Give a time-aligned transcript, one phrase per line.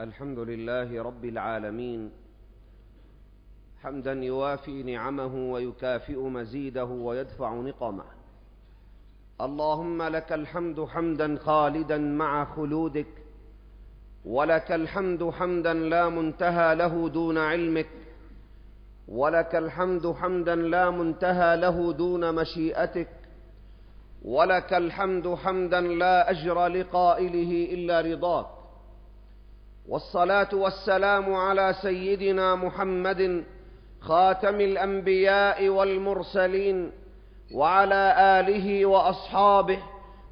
[0.00, 2.10] الحمد لله رب العالمين.
[3.82, 8.04] حمدا يوافي نعمه ويكافئ مزيده ويدفع نقمه.
[9.40, 13.06] اللهم لك الحمد حمدا خالدا مع خلودك
[14.24, 17.90] ولك الحمد حمدا لا منتهى له دون علمك
[19.08, 23.08] ولك الحمد حمدا لا منتهى له دون مشيئتك
[24.24, 28.59] ولك الحمد حمدا لا أجر لقائله إلا رضاك.
[29.88, 33.44] والصلاة والسلام على سيدنا محمد
[34.00, 36.92] خاتم الأنبياء والمرسلين
[37.54, 39.78] وعلى آله وأصحابه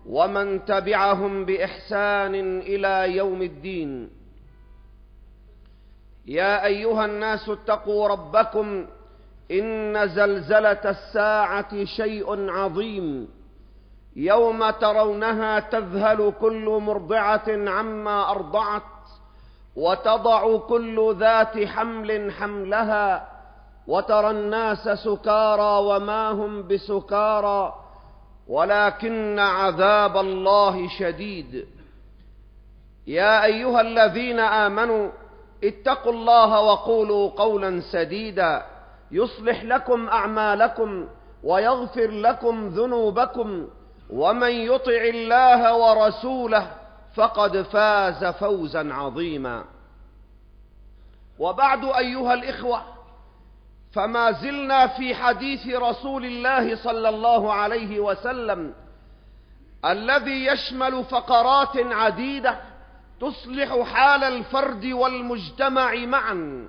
[0.07, 4.11] ومن تبعهم بإحسان إلى يوم الدين.
[6.27, 8.87] يا أيها الناس اتقوا ربكم
[9.51, 13.29] إن زلزلة الساعة شيء عظيم.
[14.17, 18.83] يوم ترونها تذهل كل مرضعة عما أرضعت
[19.79, 23.29] وتضع كل ذات حمل حملها
[23.87, 27.75] وترى الناس سكارى وما هم بسكارى
[28.49, 31.67] ولكن عذاب الله شديد.
[33.07, 35.11] يا أيها الذين آمنوا
[35.65, 38.63] اتقوا الله وقولوا قولا سديدا.
[39.11, 41.09] يصلح لكم أعمالكم
[41.45, 43.69] ويغفر لكم ذنوبكم
[44.11, 46.78] ومن يطع الله ورسوله
[47.15, 49.65] فقد فاز فوزا عظيما.
[51.39, 52.83] وبعد أيها الإخوة
[53.93, 58.75] فما زلنا في حديث رسول الله صلى الله عليه وسلم
[59.85, 62.61] الذي يشمل فقرات عديدة
[63.21, 66.69] تصلح حال الفرد والمجتمع معا.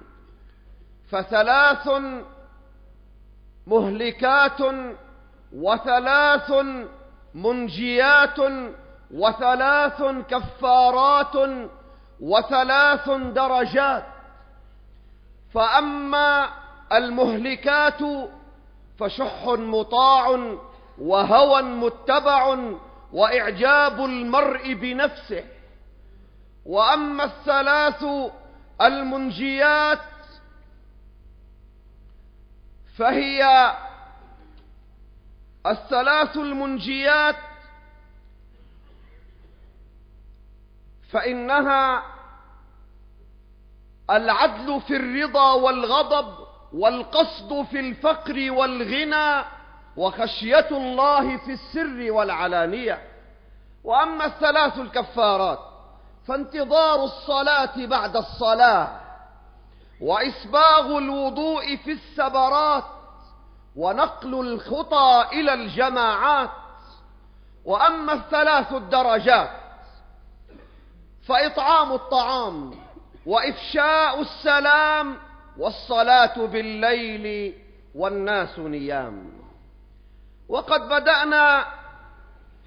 [1.11, 1.89] فثلاث
[3.67, 4.61] مهلكات
[5.53, 6.53] وثلاث
[7.33, 8.39] منجيات
[9.13, 11.35] وثلاث كفارات
[12.19, 14.05] وثلاث درجات.
[15.53, 16.49] فأما
[16.91, 17.99] المهلكات
[18.99, 20.57] فشح مطاع
[21.01, 22.57] وهوى متبع
[23.13, 25.43] وإعجاب المرء بنفسه.
[26.65, 28.05] وأما الثلاث
[28.81, 29.99] المنجيات
[32.97, 33.71] فهي
[35.67, 37.35] الثلاث المنجيات
[41.11, 42.03] فإنها
[44.09, 46.33] العدل في الرضا والغضب
[46.73, 49.43] والقصد في الفقر والغنى
[49.97, 53.01] وخشية الله في السر والعلانية.
[53.83, 55.59] وأما الثلاث الكفارات
[56.27, 58.99] فانتظار الصلاة بعد الصلاة
[60.01, 62.83] وإسباغ الوضوء في السبرات
[63.75, 66.49] ونقل الخطى إلى الجماعات.
[67.65, 69.49] وأما الثلاث الدرجات
[71.29, 72.73] فإطعام الطعام
[73.25, 75.17] وإفشاء السلام
[75.57, 77.53] والصلاة بالليل
[77.95, 79.31] والناس نيام.
[80.49, 81.65] وقد بدأنا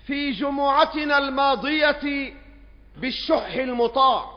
[0.06, 2.32] في جمعتنا الماضية
[2.96, 4.30] بالشح المطاع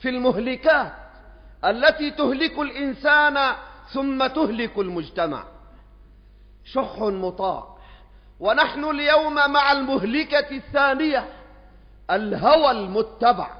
[0.00, 0.92] في المهلكات
[1.64, 3.52] التي تهلك الإنسان
[3.92, 5.44] ثم تهلك المجتمع.
[6.64, 7.76] شح مطاع.
[8.40, 11.41] ونحن اليوم مع المهلكة الثانية
[12.10, 13.50] الهوى المتبع.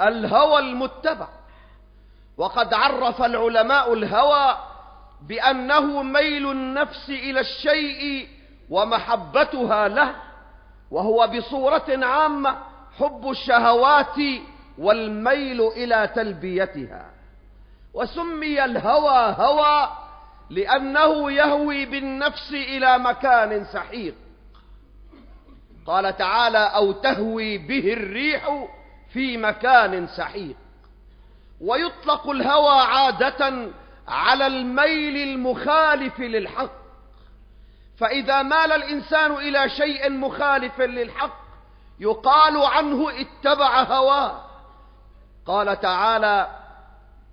[0.00, 1.28] الهوى المتبع.
[2.36, 4.56] وقد عرف العلماء الهوى
[5.22, 8.28] بأنه ميل النفس إلى الشيء
[8.70, 10.14] ومحبتها له
[10.90, 12.56] وهو بصورة عامة
[12.98, 14.16] حب الشهوات
[14.78, 17.10] والميل إلى تلبيتها.
[17.94, 19.88] وسمي الهوى هوى
[20.50, 24.14] لأنه يهوي بالنفس إلى مكان سحيق.
[25.86, 28.66] قال تعالى أو تهوي به الريح
[29.12, 30.56] في مكان سحيق.
[31.60, 33.68] ويطلق الهوى عادة
[34.08, 36.72] على الميل المخالف للحق.
[37.98, 41.42] فإذا مال الإنسان إلى شيء مخالف للحق
[42.00, 44.44] يقال عنه اتبع هواه.
[45.46, 46.48] قال تعالى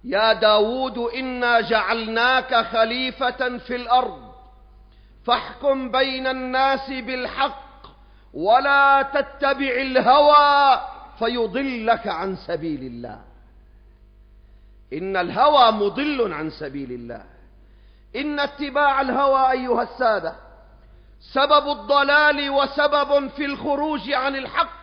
[0.04, 4.34] يا داود إنا جعلناك خليفة في الأرض
[5.26, 7.69] فاحكم بين الناس بالحق
[8.34, 10.82] ولا تتبع الهوى
[11.20, 13.22] فيضلك عن سبيل الله.
[14.94, 17.24] إن الهوى مضل عن سبيل الله.
[18.16, 20.36] إن اتباع الهوى أيها السادة
[21.34, 24.80] سبب الضلال وسبب في الخروج عن الحق.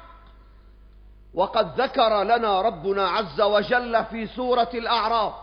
[1.35, 5.35] وقد ذكر لنا ربنا عز وجل في سورة الأعراف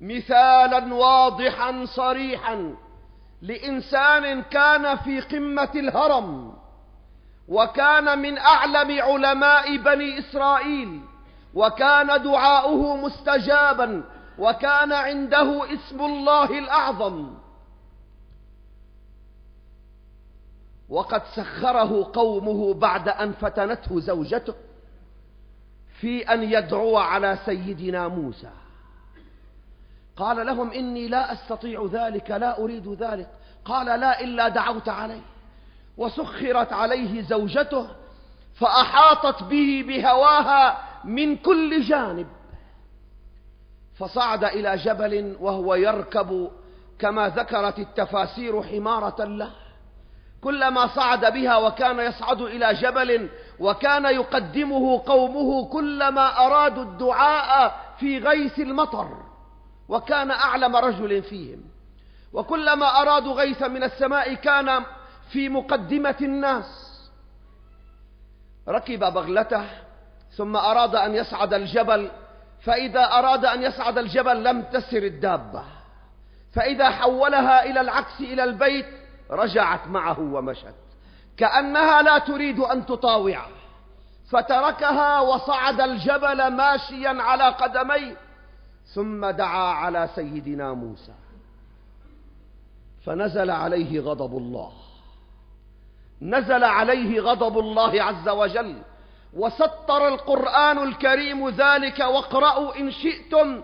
[0.00, 2.74] مثالا واضحا صريحا
[3.42, 6.51] لإنسان كان في قمة الهرم.
[7.52, 11.00] وكان من أعلم علماء بني إسرائيل
[11.54, 14.04] وكان دعاؤه مستجابا
[14.38, 17.34] وكان عنده اسم الله الأعظم.
[20.88, 24.54] وقد سخره قومه بعد أن فتنته زوجته
[26.00, 28.50] في أن يدعو على سيدنا موسى.
[30.16, 33.28] قال لهم إني لا أستطيع ذلك لا أريد ذلك.
[33.64, 35.22] قال لا إلا دعوت عليه.
[35.96, 37.88] وسخرت عليه زوجته
[38.54, 42.26] فأحاطت به بهواها من كل جانب.
[43.98, 46.50] فصعد إلى جبل وهو يركب
[46.98, 49.50] كما ذكرت التفاسير حمارة له.
[50.40, 53.28] كلما صعد بها وكان يصعد إلى جبل
[53.60, 59.08] وكان يقدمه قومه كلما أرادوا الدعاء في غيث المطر
[59.88, 61.60] وكان أعلم رجل فيهم.
[62.32, 64.82] وكلما أرادوا غيثا من السماء كان
[65.28, 67.00] في مقدمة الناس.
[68.68, 69.64] ركب بغلته
[70.36, 72.10] ثم أراد أن يصعد الجبل
[72.60, 75.64] فإذا أراد أن يصعد الجبل لم تسر الدابة.
[76.52, 78.86] فإذا حولها إلى العكس إلى البيت
[79.30, 80.74] رجعت معه ومشت.
[81.36, 83.48] كأنها لا تريد أن تطاوعه.
[84.30, 88.16] فتركها وصعد الجبل ماشيا على قدميه
[88.94, 91.12] ثم دعا على سيدنا موسى.
[93.04, 94.72] فنزل عليه غضب الله.
[96.22, 98.82] نزل عليه غضب الله عز وجل.
[99.36, 103.62] وسطر القرآن الكريم ذلك واقرأوا إن شئتم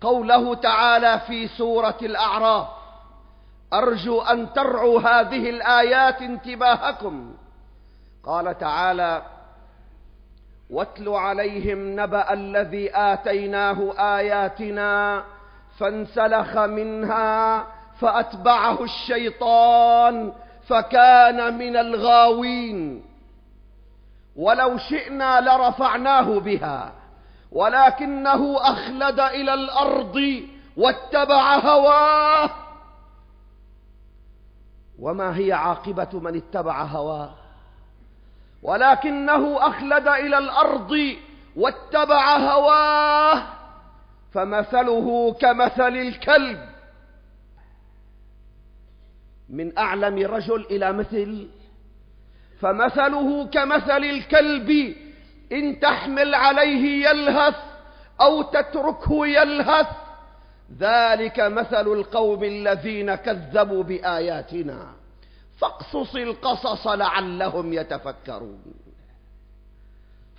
[0.00, 2.66] قوله تعالى في سورة الأعراف
[3.72, 7.34] أرجو أن ترعوا هذه الآيات انتباهكم.
[8.24, 9.22] قال تعالى
[10.70, 15.24] واتل عليهم نبأ الذي آتيناه آياتنا
[15.78, 17.66] فانسلخ منها
[18.00, 20.32] فأتبعه الشيطان
[20.68, 23.04] فكان من الغاوين.
[24.36, 26.92] ولو شئنا لرفعناه بها
[27.52, 30.42] ولكنه أخلد إلى الأرض
[30.76, 32.50] واتبع هواه.
[34.98, 37.30] وما هي عاقبة من اتبع هواه؟
[38.62, 41.16] ولكنه أخلد إلى الأرض
[41.56, 43.42] واتبع هواه.
[44.32, 46.73] فمثله كمثل الكلب.
[49.54, 51.48] من أعلم رجل إلى مثل.
[52.60, 54.94] فمثله كمثل الكلب
[55.52, 57.56] إن تحمل عليه يلهث
[58.20, 59.86] أو تتركه يلهث.
[60.78, 64.92] ذلك مثل القوم الذين كذبوا بآياتنا.
[65.58, 68.74] فاقصص القصص لعلهم يتفكرون.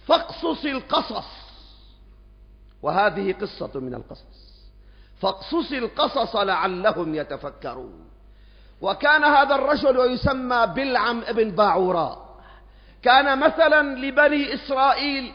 [0.05, 1.45] فاقصص القصص.
[2.81, 4.63] وهذه قصة من القصص.
[5.21, 8.04] فاقصص القصص لعلهم يتفكرون.
[8.81, 12.25] وكان هذا الرجل يسمى بلعم ابن باعوراء
[13.03, 15.31] كان مثلا لبني إسرائيل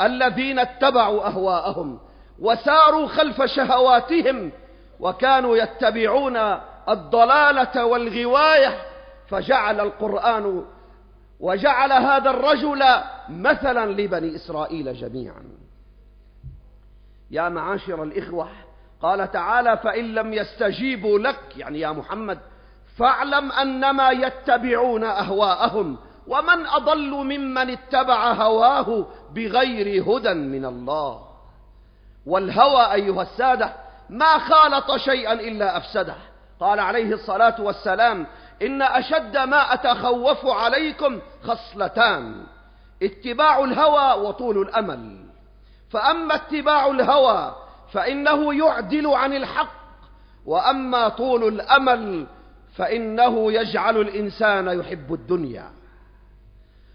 [0.00, 1.98] الذين اتبعوا أهواءهم
[2.38, 4.52] وساروا خلف شهواتهم
[5.00, 6.36] وكانوا يتبعون
[6.88, 8.82] الضلالة والغواية
[9.28, 10.64] فجعل القرآن
[11.40, 12.84] وجعل هذا الرجل
[13.28, 15.42] مثلا لبني إسرائيل جميعا.
[17.30, 18.48] يا معاشر الإخوة
[19.02, 22.38] قال تعالى فإن لم يستجيبوا لك يعني يا محمد
[23.00, 31.20] فاعلم أنما يتبعون أهواءهم ومن أضل ممن اتبع هواه بغير هدى من الله.
[32.26, 33.72] والهوى أيها السادة
[34.10, 36.14] ما خالط شيئا إلا أفسده.
[36.60, 38.26] قال عليه الصلاة والسلام
[38.62, 42.46] إن أشد ما أتخوف عليكم خصلتان
[43.02, 45.26] اتباع الهوى وطول الأمل.
[45.90, 47.54] فأما اتباع الهوى
[47.92, 49.80] فإنه يعدل عن الحق
[50.46, 52.26] وأما طول الأمل
[52.80, 55.70] فإنه يجعل الإنسان يحب الدنيا.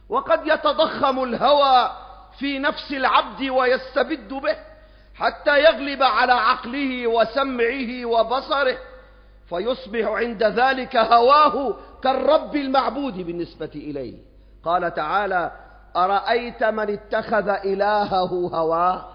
[0.09, 1.91] وقد يتضخم الهوى
[2.39, 4.57] في نفس العبد ويستبد به
[5.15, 8.77] حتى يغلب على عقله وسمعه وبصره
[9.49, 14.17] فيصبح عند ذلك هواه كالرب المعبود بالنسبة إليه.
[14.63, 15.51] قال تعالى
[15.95, 19.05] أرأيت من اتخذ إلهه هواه؟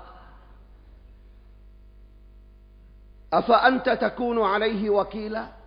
[3.32, 5.59] أفأنت تكون عليه وكيلا؟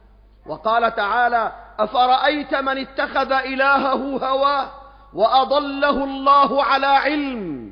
[0.45, 4.69] وقال تعالى أفرأيت من اتخذ إلهه هواه
[5.13, 7.71] وأضله الله على علم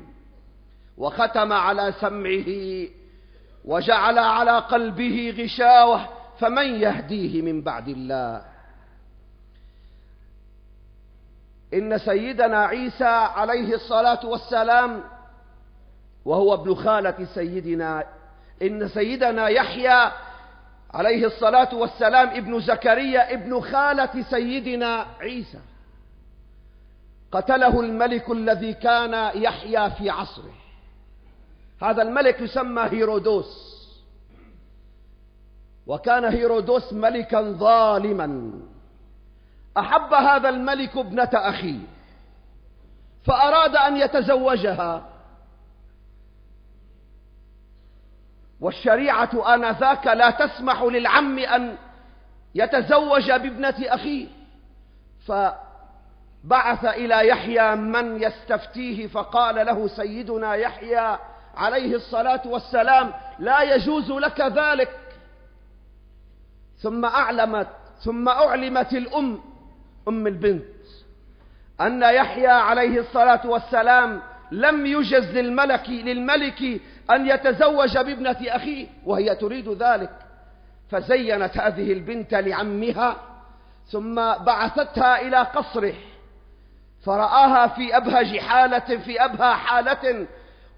[0.98, 2.88] وختم على سمعه
[3.64, 8.42] وجعل على قلبه غشاوة فمن يهديه من بعد الله.
[11.74, 15.02] إن سيدنا عيسى عليه الصلاة والسلام
[16.24, 18.04] وهو ابن خالة سيدنا
[18.62, 20.12] إن سيدنا يحيى
[20.94, 25.60] عليه الصلاة والسلام ابن زكريا ابن خالة سيدنا عيسى.
[27.32, 30.54] قتله الملك الذي كان يحيى في عصره.
[31.82, 33.72] هذا الملك يسمى هيرودوس.
[35.86, 38.52] وكان هيرودوس ملكا ظالما.
[39.78, 41.78] أحب هذا الملك ابنة أخيه.
[43.24, 45.11] فأراد أن يتزوجها.
[48.62, 51.76] والشريعة آنذاك لا تسمح للعم أن
[52.54, 54.26] يتزوج بابنة أخيه.
[55.26, 61.18] فبعث إلى يحيى من يستفتيه فقال له سيدنا يحيى
[61.56, 64.98] عليه الصلاة والسلام لا يجوز لك ذلك.
[66.78, 67.68] ثم أعلمت
[68.04, 69.40] ثم أعلمت الأم
[70.08, 70.64] أم البنت
[71.80, 79.68] أن يحيى عليه الصلاة والسلام لم يجز للملك للملك أن يتزوج بابنة أخيه وهي تريد
[79.68, 80.10] ذلك.
[80.90, 83.16] فزينت هذه البنت لعمها
[83.86, 85.94] ثم بعثتها إلى قصره
[87.04, 90.26] فرآها في أبهج حالة في أبهى حالة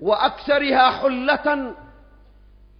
[0.01, 1.75] وأكثرها حلة.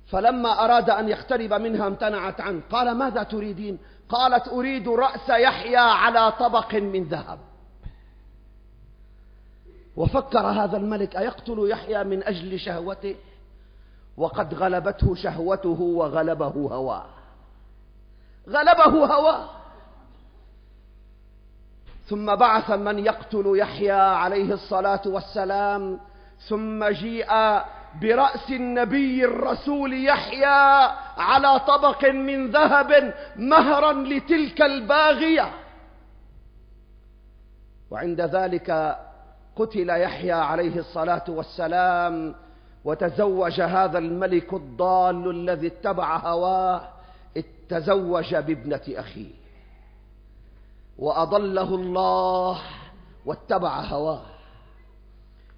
[0.07, 2.61] فلما أراد أن يقترب منها امتنعت عنه.
[2.71, 7.39] قال ماذا تريدين؟ قالت أريد رأس يحيى على طبق من ذهب.
[9.97, 13.17] وفكر هذا الملك أيقتل يحيى من أجل شهوته؟
[14.17, 17.07] وقد غلبته شهوته وغلبه هواه.
[18.49, 19.51] غلبه هواه.
[22.07, 26.01] ثم بعث من يقتل يحيى عليه الصلاة والسلام
[26.49, 27.61] ثم جيء
[28.01, 35.53] برأس النبي الرسول يحيى على طبق من ذهب مهرا لتلك الباغية.
[37.91, 38.99] وعند ذلك
[39.57, 42.35] قتل يحيى عليه الصلاة والسلام
[42.85, 46.89] وتزوج هذا الملك الضال الذي اتبع هواه
[47.69, 49.31] تزوج بابنة أخيه.
[50.99, 52.61] وأضله الله
[53.27, 54.23] واتبع هواه.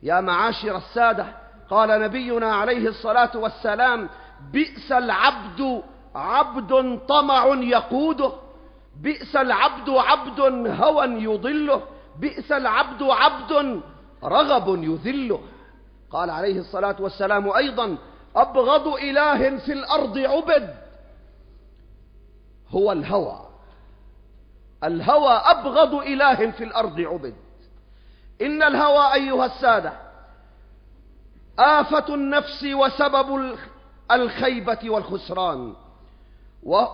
[0.03, 1.27] يا معاشر السادة
[1.71, 4.09] قال نبينا عليه الصلاة والسلام
[4.53, 5.83] بئس العبد
[6.15, 8.33] عبد طمع يقوده
[9.03, 11.83] بئس العبد عبد هوى يضله
[12.21, 13.81] بئس العبد عبد
[14.25, 15.41] رغب يذله.
[16.11, 17.97] قال عليه الصلاة والسلام أيضا
[18.37, 20.75] أبغض إله في الأرض عبد.
[22.71, 23.47] هو الهوى.
[24.85, 27.35] الهوى أبغض إله في الأرض عبد.
[28.43, 29.93] إن الهوى أيها السادة
[31.59, 33.57] آفة النفس وسبب
[34.11, 35.75] الخيبة والخسران.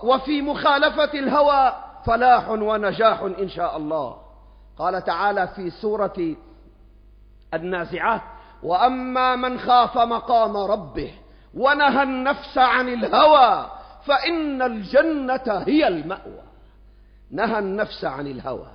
[0.03, 4.17] وفي مخالفة الهوى فلاح ونجاح إن شاء الله.
[4.77, 6.35] قال تعالى في سورة
[7.53, 8.21] النازعات
[8.63, 11.11] وأما من خاف مقام ربه
[11.53, 13.71] ونهى النفس عن الهوى
[14.05, 16.43] فإن الجنة هي المأوى.
[17.31, 18.67] نهى النفس عن الهوى.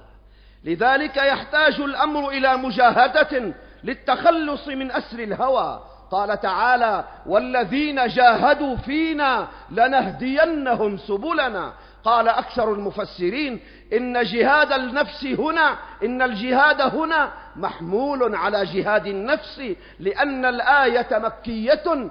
[0.65, 3.55] لذلك يحتاج الأمر إلى مجاهدة
[3.85, 5.83] للتخلص من أسر الهوى.
[6.11, 11.73] قال تعالى والذين جاهدوا فينا لنهدينهم سبلنا.
[12.09, 13.61] قال أكثر المفسرين
[13.93, 19.63] إن جهاد النفس هنا إن الجهاد هنا محمول على جهاد النفس
[20.01, 22.11] لأن الآية مكية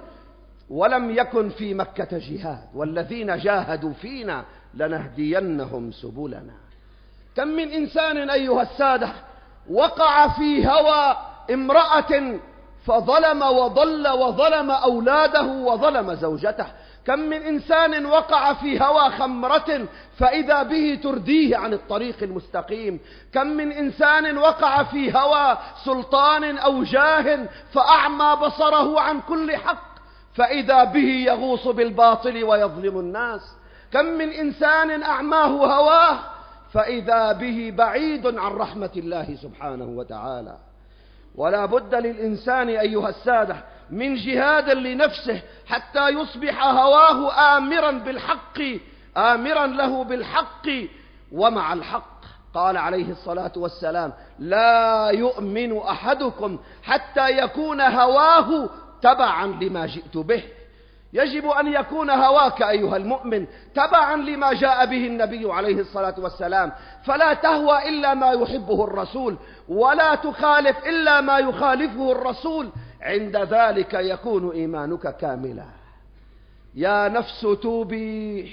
[0.70, 6.54] ولم يكن في مكة جهاد والذين جاهدوا فينا لنهدينهم سبلنا.
[7.36, 9.08] كم من إنسان أيها السادة
[9.70, 11.16] وقع في هوى
[11.54, 12.38] امرأة
[12.86, 16.66] فظلم وضل وظلم أولاده وظلم زوجته.
[17.08, 19.86] كم من إنسان وقع في هوى خمرة
[20.18, 23.00] فإذا به ترديه عن الطريق المستقيم.
[23.34, 29.88] كم من إنسان وقع في هوى سلطان أو جاه فأعمى بصره عن كل حق
[30.34, 33.40] فإذا به يغوص بالباطل ويظلم الناس.
[33.92, 36.18] كم من إنسان أعماه هواه
[36.72, 40.56] فإذا به بعيد عن رحمة الله سبحانه وتعالى.
[41.34, 43.56] ولا بد للإنسان أيها السادة
[43.90, 48.58] من جهاد لنفسه حتى يصبح هواه آمرا بالحق
[49.16, 50.68] آمرا له بالحق
[51.32, 52.18] ومع الحق.
[52.54, 58.68] قال عليه الصلاة والسلام لا يؤمن أحدكم حتى يكون هواه
[59.02, 60.42] تبعا لما جئت به.
[61.12, 66.72] يجب أن يكون هواك أيها المؤمن تبعا لما جاء به النبي عليه الصلاة والسلام.
[67.04, 69.36] فلا تهوى إلا ما يحبه الرسول
[69.68, 72.70] ولا تخالف إلا ما يخالفه الرسول.
[73.02, 75.66] عند ذلك يكون إيمانك كاملا.
[76.74, 78.52] يا نفس توبي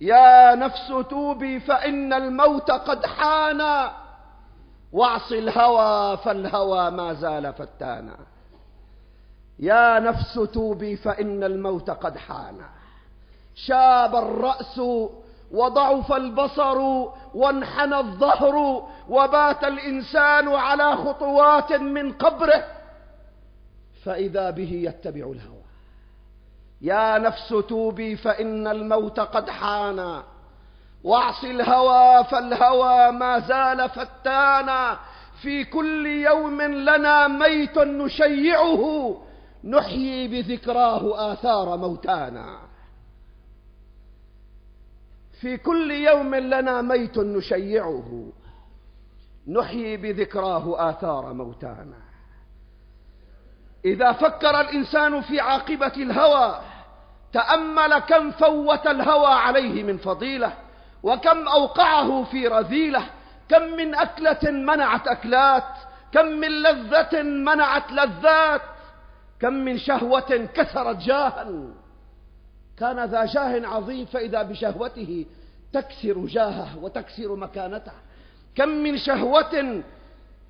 [0.00, 3.90] يا نفس توبي فإن الموت قد حان.
[4.92, 8.16] واعص الهوى فالهوى ما زال فتانا.
[9.58, 12.56] يا نفس توبي فإن الموت قد حان.
[13.54, 14.80] شاب الرأس
[15.52, 16.78] وضعف البصر
[17.34, 22.79] وانحنى الظهر وبات الإنسان على خطوات من قبره.
[24.04, 25.62] فإذا به يتبع الهوى.
[26.80, 30.22] يا نفس توبي فإن الموت قد حان
[31.04, 34.98] واعص الهوى فالهوى ما زال فتانا.
[35.42, 39.16] في كل يوم لنا ميت نشيعه.
[39.64, 42.58] نحيي بذكراه آثار موتانا.
[45.40, 48.32] في كل يوم لنا ميت نشيعه.
[49.48, 52.09] نحيي بذكراه آثار موتانا.
[53.84, 56.60] إذا فكر الإنسان في عاقبة الهوى
[57.32, 60.52] تأمل كم فوت الهوى عليه من فضيلة
[61.02, 63.02] وكم أوقعه في رذيلة
[63.48, 65.64] كم من أكلة منعت أكلات
[66.12, 68.62] كم من لذة منعت لذات
[69.40, 71.46] كم من شهوة كسرت جاها
[72.78, 75.26] كان ذا جاه عظيم فإذا بشهوته
[75.72, 77.92] تكسر جاهه وتكسر مكانته.
[78.56, 79.82] كم من شهوة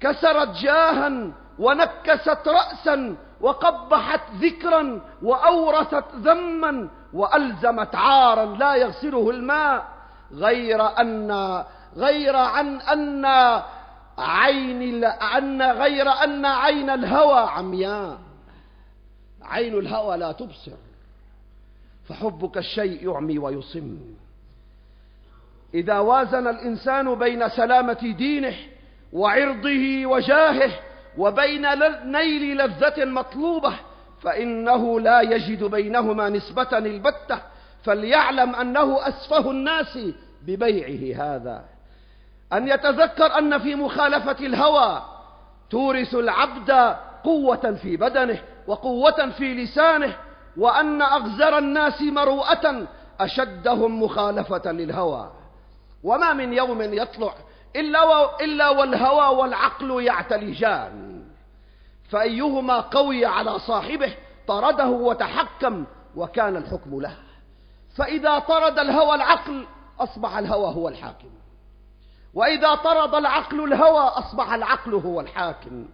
[0.00, 9.88] كسرت جاها ونكست رأسا وقبحت ذكرا وأورثت ذما وألزمت عارا لا يغسله الماء
[10.32, 11.64] غير أن
[11.96, 13.24] غير عن أن
[14.18, 18.18] عين أن غير أن عين الهوى عمياء.
[19.42, 20.72] عين الهوى لا تبصر
[22.08, 23.98] فحبك الشيء يعمي ويصم.
[25.74, 28.54] إذا وازن الإنسان بين سلامة دينه
[29.12, 30.72] وعرضه وجاهه
[31.18, 31.66] وبين
[32.04, 33.72] نيل لذة مطلوبة
[34.22, 37.40] فإنه لا يجد بينهما نسبة البتة
[37.84, 39.98] فليعلم أنه أسفه الناس
[40.42, 41.64] ببيعه هذا.
[42.52, 45.02] أن يتذكر أن في مخالفة الهوى
[45.70, 50.16] تورث العبد قوة في بدنه وقوة في لسانه
[50.56, 52.86] وأن أغزر الناس مروءة
[53.20, 55.32] أشدهم مخالفة للهوى.
[56.04, 57.34] وما من يوم يطلع
[57.76, 61.09] إلا, والهوى والعقل يعتلجان
[62.10, 64.14] فأيهما قوي على صاحبه
[64.48, 65.84] طرده وتحكم
[66.16, 67.16] وكان الحكم له.
[67.96, 69.66] فإذا طرد الهوى العقل
[70.00, 71.30] أصبح الهوى هو الحاكم.
[72.34, 75.88] وإذا طرد العقل الهوى أصبح العقل هو الحاكم.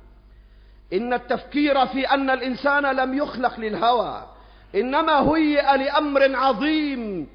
[0.93, 4.23] إن التفكير في أن الإنسان لم يخلق للهوى
[4.75, 7.29] إنما هيئ لأمر عظيم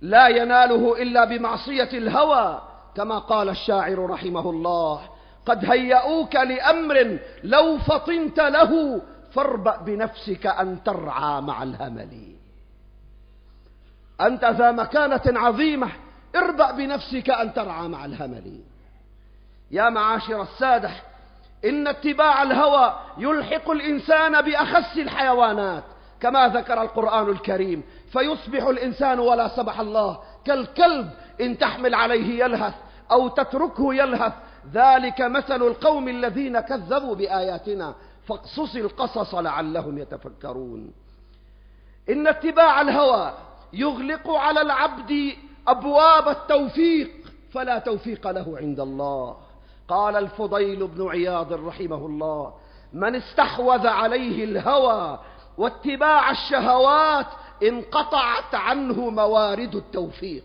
[0.00, 2.62] لا يناله إلا بمعصية الهوى
[2.96, 5.00] كما قال الشاعر رحمه الله
[5.46, 12.34] قد هيئوك لأمر لو فطنت له فاربأ بنفسك أن ترعى مع الهمل.
[14.20, 15.88] أنت ذا مكانة عظيمة
[16.36, 18.60] اربأ بنفسك أن ترعى مع الهمل.
[19.70, 20.90] يا معاشر السادة
[21.64, 25.84] إن اتباع الهوى يلحق الإنسان بأخس الحيوانات
[26.20, 27.82] كما ذكر القرآن الكريم
[28.12, 32.74] فيصبح الإنسان ولا سبح الله كالكلب إن تحمل عليه يلهث
[33.10, 34.32] أو تتركه يلهث
[34.72, 37.94] ذلك مثل القوم الذين كذبوا بآياتنا
[38.26, 40.92] فاقصص القصص لعلهم يتفكرون.
[42.10, 43.34] إن اتباع الهوى
[43.72, 45.32] يغلق على العبد
[45.68, 47.10] أبواب التوفيق
[47.52, 49.36] فلا توفيق له عند الله.
[49.88, 52.54] قال الفضيل بن عياض رحمه الله
[52.92, 55.18] من استحوذ عليه الهوى
[55.58, 57.26] واتباع الشهوات
[57.62, 60.44] انقطعت عنه موارد التوفيق.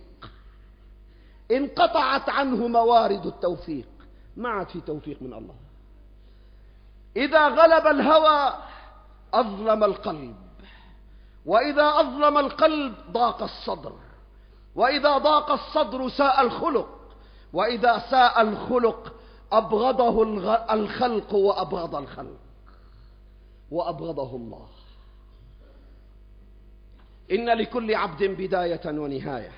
[1.52, 3.91] انقطعت عنه موارد التوفيق.
[4.38, 5.56] ما عاد في توفيق من الله.
[7.16, 8.54] إذا غلب الهوى
[9.34, 10.36] أظلم القلب.
[11.46, 13.94] وإذا أظلم القلب ضاق الصدر.
[14.76, 17.00] وإذا ضاق الصدر ساء الخلق.
[17.54, 19.14] وإذا ساء الخلق
[19.52, 20.24] أبغضه
[20.74, 22.40] الخلق وأبغض الخلق.
[23.72, 24.68] وأبغضه الله.
[27.32, 29.52] إن لكل عبد بداية ونهاية.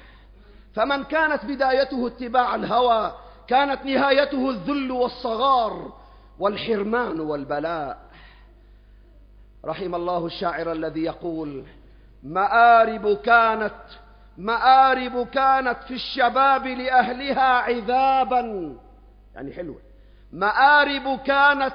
[0.73, 3.13] فمن كانت بدايته اتباع الهوى
[3.47, 5.91] كانت نهايته الذل والصغار
[6.39, 7.97] والحرمان والبلاء.
[9.65, 11.63] رحم الله الشاعر الذي يقول
[12.23, 13.75] مآرب كانت
[14.37, 18.75] مآرب كانت في الشباب لأهلها عذابا.
[19.35, 19.79] يعني حلوة.
[20.33, 21.73] مآرب كانت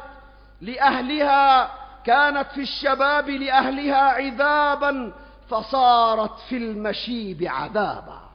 [0.60, 1.70] لأهلها
[2.04, 5.12] كانت في الشباب لأهلها عذابا
[5.48, 8.27] فصارت في المشيب عذابا.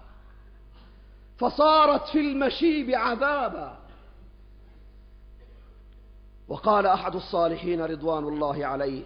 [1.43, 3.77] فصارت في المشيب عذابا.
[6.47, 9.03] وقال أحد الصالحين رضوان الله عليه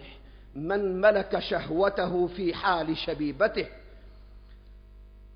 [0.54, 3.66] من ملك شهوته في حال شبيبته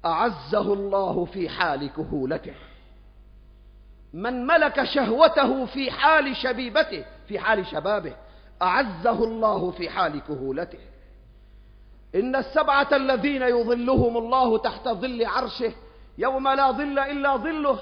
[0.04, 2.54] أعزه الله في حال كهولته.
[4.12, 8.16] من ملك شهوته في حال شبيبته في حال شبابه
[8.62, 10.78] أعزه الله في حال كهولته.
[12.14, 15.72] إن السبعة الذين يظلهم الله تحت ظل عرشه
[16.18, 17.78] يوم لا ظل إلا ظله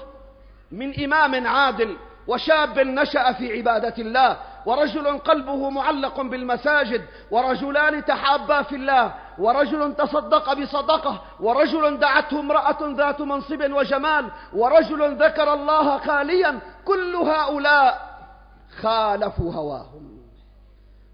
[0.71, 8.75] من إمام عادل وشاب نشأ في عبادة الله ورجل قلبه معلق بالمساجد ورجلان تحابا في
[8.75, 17.15] الله ورجل تصدق بصدقة ورجل دعته امرأة ذات منصب وجمال ورجل ذكر الله خاليا كل
[17.15, 18.11] هؤلاء
[18.81, 20.21] خالفوا هواهم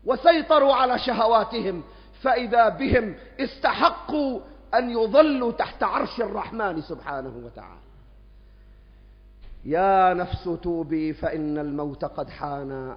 [0.05, 1.83] وسيطروا على شهواتهم
[2.21, 4.39] فإذا بهم استحقوا
[4.73, 7.81] أن يظلوا تحت عرش الرحمن سبحانه وتعالى.
[9.65, 12.95] يا نفس توبي فإن الموت قد حان.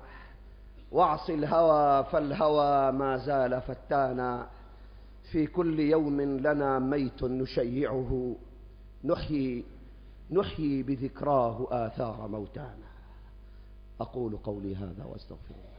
[0.92, 4.46] واعص الهوى فالهوى ما زال فتانا.
[5.32, 8.36] في كل يوم لنا ميت نشيعه.
[9.04, 9.64] نحيي
[10.30, 12.90] نحيي بذكراه آثار موتانا.
[14.00, 15.69] أقول قولي هذا وأستغفر الله.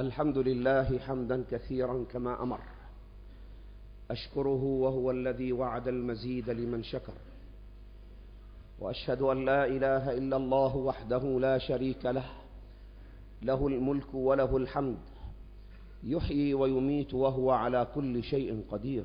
[0.00, 2.60] الحمد لله حمدا كثيرا كما أمر.
[4.10, 7.12] أشكره وهو الذي وعد المزيد لمن شكر.
[8.80, 12.24] وأشهد أن لا إله إلا الله وحده لا شريك له.
[13.42, 14.98] له الملك وله الحمد.
[16.04, 19.04] يحيي ويميت وهو على كل شيء قدير.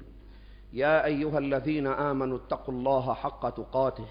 [0.73, 4.08] يا أيها الذين آمنوا اتقوا الله حق تقاته.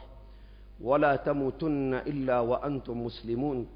[0.81, 3.67] ولا تموتن إلا وأنتم مسلمون.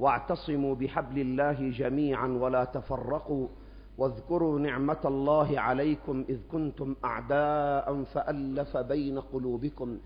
[0.00, 3.48] واعتصموا بحبل الله جميعا ولا تفرقوا
[3.98, 9.98] واذكروا نعمة الله عليكم إذ كنتم أعداء فألف بين قلوبكم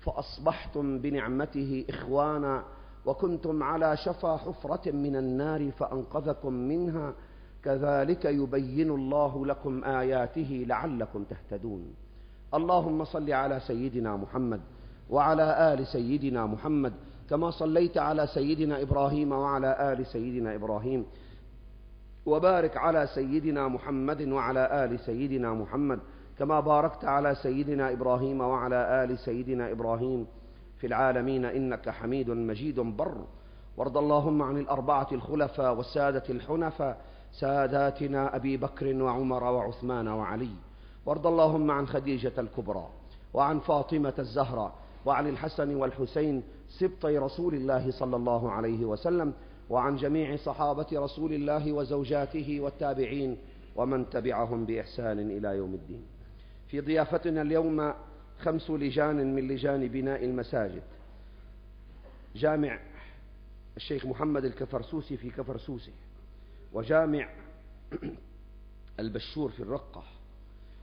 [0.00, 2.62] فأصبحتم بنعمته إخوانا
[3.06, 7.12] وكنتم على شفا حفرة من النار فأنقذكم منها
[7.64, 11.94] كذلك يبين الله لكم آياته لعلكم تهتدون
[12.54, 14.60] اللهم صل على سيدنا محمد
[15.10, 16.92] وعلى آل سيدنا محمد
[17.30, 21.06] كما صليت على سيدنا إبراهيم وعلى آل سيدنا إبراهيم.
[22.26, 26.00] وبارك على سيدنا محمد وعلى آل سيدنا محمد
[26.38, 30.26] كما باركت على سيدنا إبراهيم وعلى آل سيدنا إبراهيم.
[30.78, 33.24] في العالمين إنك حميد مجيد بر.
[33.76, 37.00] وارض اللهم عن الأربعة الخلفاء والسادة الحنفاء
[37.32, 40.50] ساداتنا أبي بكر وعمر وعثمان وعلي.
[41.06, 42.86] وارض اللهم عن خديجة الكبرى
[43.34, 44.72] وعن فاطمة الزهراء
[45.06, 49.32] وعن الحسن والحسين سبطي رسول الله صلى الله عليه وسلم
[49.70, 53.36] وعن جميع صحابة رسول الله وزوجاته والتابعين
[53.76, 56.04] ومن تبعهم بإحسان إلى يوم الدين.
[56.68, 57.94] في ضيافتنا اليوم
[58.38, 60.82] خمس لجان من لجان بناء المساجد.
[62.36, 62.78] جامع
[63.76, 65.92] الشيخ محمد الكفرسوسي في كفرسوسي
[66.72, 67.28] وجامع
[69.00, 70.04] البشور في الرقة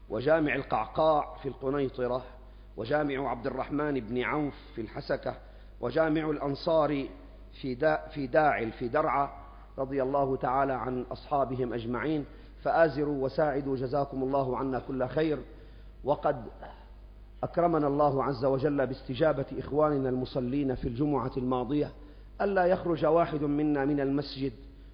[0.09, 2.25] وجامع القعقاع في القنيطرة
[2.77, 5.37] وجامع عبد الرحمن بن عوف في الحسكة
[5.83, 7.05] وجامع الأنصار
[7.61, 9.29] في دا في داعل في درعا
[9.77, 12.25] رضي الله تعالى عن أصحابهم أجمعين.
[12.61, 15.39] فآزروا وساعدوا جزاكم الله عنا كل خير.
[16.03, 16.45] وقد
[17.43, 21.91] أكرمنا الله عز وجل باستجابة إخواننا المصلين في الجمعة الماضية.
[22.41, 24.53] ألا يخرج واحد منا من المسجد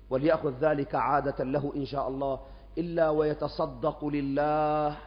[0.09, 2.39] وليأخذ ذلك عادة له إن شاء الله
[2.77, 4.97] إلا ويتصدق لله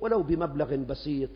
[0.00, 1.30] ولو بمبلغ بسيط.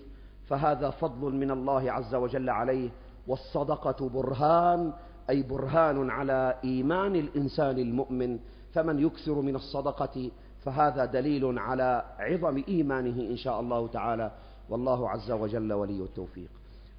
[0.48, 2.90] فهذا فضل من الله عز وجل عليه.
[3.26, 4.92] والصدقة برهان
[5.30, 8.38] أي برهان على إيمان الإنسان المؤمن
[8.72, 10.30] فمن يكثر من الصدقة
[10.64, 14.30] فهذا دليل على عظم إيمانه إن شاء الله تعالى.
[14.70, 16.48] والله عز وجل ولي التوفيق.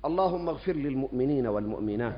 [0.05, 2.15] اللهم اغفر للمؤمنين والمؤمنات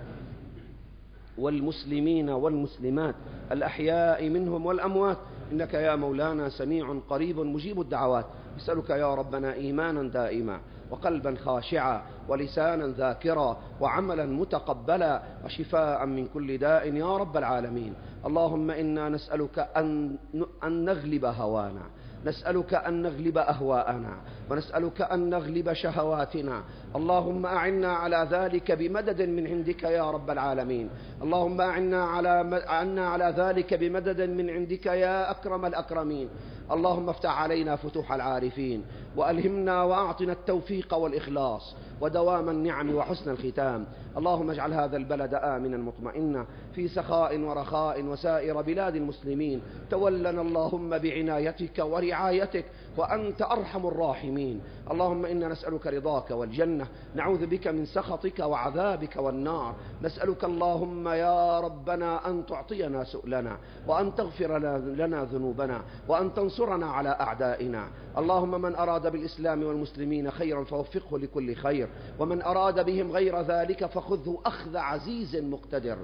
[1.37, 3.15] والمسلمين والمسلمات
[3.51, 5.17] الأحياء منهم والأموات.
[5.51, 8.25] إنك يا مولانا سميع قريب مجيب الدعوات.
[8.57, 10.59] نسألك يا ربنا إيمانا دائما.
[10.91, 17.93] وقلبا خاشعا ولسانا ذاكرا وعملا متقبلا وشفاء من كل داء يا رب العالمين.
[18.25, 20.17] اللهم إنا نسألك أن,
[20.63, 21.81] أن نغلب هوانا.
[22.25, 24.13] نسألك أن نغلب أهواءنا.
[24.51, 26.63] ونسألك أن نغلب شهواتنا.
[26.95, 30.89] اللهم أعنا على ذلك بمدد من عندك يا رب العالمين.
[31.23, 36.29] اللهم أعنا على, أعنا على ذلك بمدد من عندك يا أكرم الأكرمين.
[36.71, 38.83] اللهم افتح علينا فتوح العارفين
[39.17, 43.85] وألهمنا وأعطنا التوفيق والإخلاص ودوام النعم وحسن الختام.
[44.17, 49.61] اللهم اجعل هذا البلد آمنا مطمئنا في سخاء ورخاء وسائر بلاد المسلمين.
[49.91, 52.65] تولنا اللهم بعنايتك ورعايتك
[52.99, 54.61] وأنت أرحم الراحمين.
[54.91, 59.75] اللهم إنا نسألك رضاك والجنة نعوذ بك من سخطك وعذابك والنار.
[60.01, 63.57] نسألك اللهم يا ربنا أن تعطينا سؤلنا
[63.87, 64.57] وأن تغفر
[65.01, 67.87] لنا ذنوبنا وأن تنصرنا على أعدائنا.
[68.17, 74.37] اللهم من أراد بالإسلام والمسلمين خيرا فوفقه لكل خير ومن أراد بهم غير ذلك فخذه
[74.45, 75.97] أخذ عزيز مقتدر.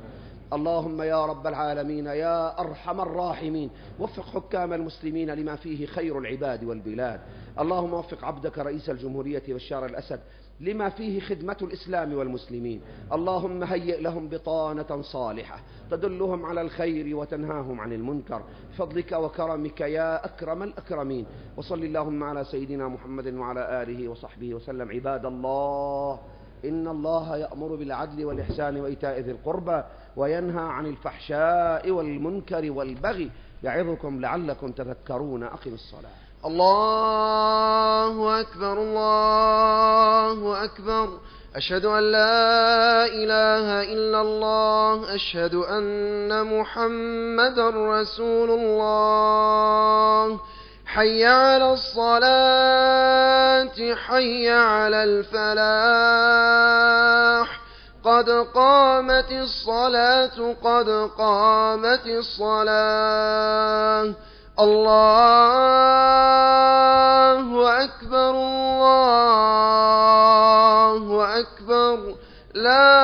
[0.54, 3.70] اللهم يا رب العالمين يا أرحم الراحمين.
[4.00, 7.20] وفق حكام المسلمين لما فيه خير العباد والبلاد.
[7.60, 10.20] اللهم وفق عبدك رئيس الجمهورية بشار الأسد
[10.60, 12.82] لما فيه خدمة الإسلام والمسلمين.
[13.14, 15.60] اللهم هيئ لهم بطانة صالحة
[15.92, 18.42] تدلهم على الخير وتنهاهم عن المنكر.
[18.72, 21.26] بفضلك وكرمك يا أكرم الأكرمين.
[21.58, 24.92] وصل اللهم على سيدنا محمد وعلى آله وصحبه وسلم.
[24.92, 26.20] عباد الله
[26.70, 29.84] إن الله يأمر بالعدل والإحسان وإيتاء ذي القربى
[30.16, 33.32] وينهى عن الفحشاء والمنكر والبغي
[33.64, 35.44] يعظكم لعلكم تذكرون.
[35.44, 36.12] أقم الصلاة.
[36.46, 41.10] الله أكبر الله أكبر.
[41.56, 50.40] أشهد أن لا إله إلا الله أشهد أن محمد رسول الله.
[50.96, 52.26] حي على الصلاة
[54.08, 55.66] حي على الفلاح.
[58.04, 64.14] قد قامت الصلاة قد قامت الصلاة.
[64.60, 65.44] الله
[67.84, 69.36] أكبر الله
[71.40, 72.16] أكبر.
[72.54, 73.04] لا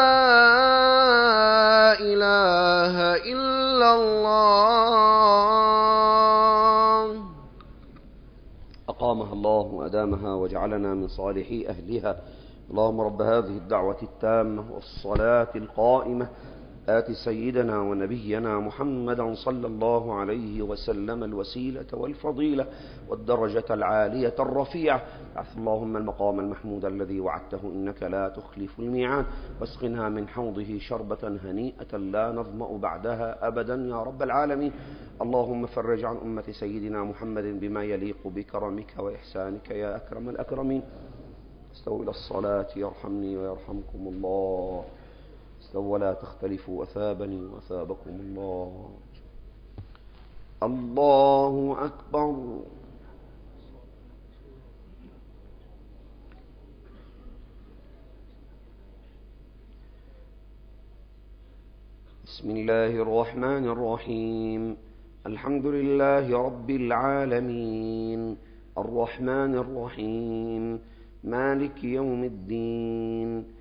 [2.00, 5.71] إله إلا الله.
[9.02, 12.22] أقامها الله وأدامها وجعلنا من صالحي أهلها.
[12.72, 16.30] اللهم رب هذه الدعوة التامة والصلاة القائمة
[16.90, 22.66] آت سيدنا ونبينا محمدا صلى الله عليه وسلم الوسيلة والفضيلة
[23.10, 25.02] والدرجة العالية الرفيعة.
[25.36, 29.26] بعث اللهم المقام المحمود الذي وعدته إنك لا تخلف الميعاد.
[29.62, 34.72] واسقنا من حوضه شربة هنيئة لا نظمأ بعدها أبدا يا رب العالمين.
[35.22, 40.82] اللهم فرج عن أمة سيدنا محمد بما يليق بكرمك وإحسانك يا أكرم الأكرمين.
[41.74, 44.84] استووا إلى الصلاة يرحمني ويرحمكم الله.
[45.80, 48.90] ولا تختلفوا أثابني وأثابكم الله.
[50.64, 52.60] الله أكبر.
[62.26, 64.78] بسم الله الرحمن الرحيم.
[65.26, 68.38] الحمد لله رب العالمين.
[68.78, 70.80] الرحمن الرحيم.
[71.24, 73.61] مالك يوم الدين.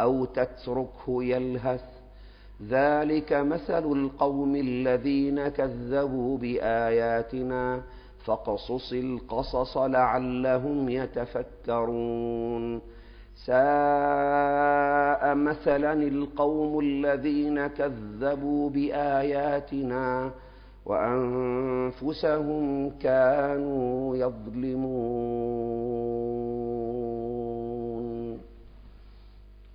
[0.00, 1.84] أو تتركه يلهث.
[2.68, 7.80] ذلك مثل القوم الذين كذبوا بآياتنا
[8.24, 12.80] فاقصص القصص لعلهم يتفكرون.
[13.46, 20.30] ساء مثلا القوم الذين كذبوا بآياتنا
[20.86, 25.88] وأنفسهم كانوا يظلمون.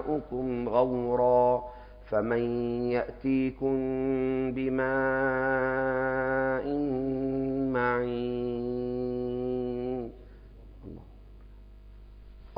[0.00, 1.72] ماؤكم غورا
[2.10, 2.42] فمن
[2.90, 3.76] يأتيكم
[4.52, 4.86] بماء
[7.72, 8.40] معين.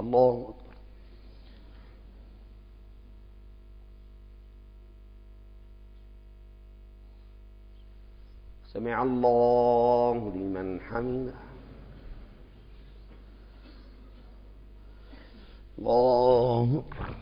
[0.00, 0.72] الله أكبر.
[8.72, 11.34] سمع الله لمن حمده.
[15.78, 17.21] الله أكبر.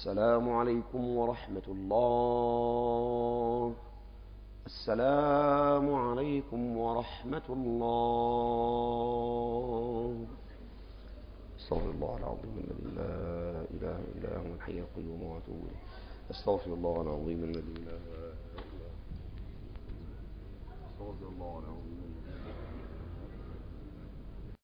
[0.00, 2.04] السلام عليكم ورحمة الله.
[4.66, 7.86] السلام عليكم ورحمة الله.
[11.60, 13.12] أستغفر الله العظيم الذي لا
[13.76, 15.84] إله إلا هو الحي القيوم وأتوب إليه.
[16.30, 18.32] أستغفر الله العظيم الذي لا إله
[18.72, 18.88] إلا
[20.96, 22.00] هو أستغفر الله العظيم